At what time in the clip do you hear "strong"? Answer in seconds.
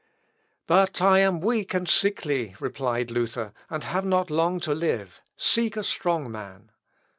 5.83-6.31